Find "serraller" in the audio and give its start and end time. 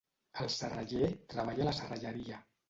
0.53-1.09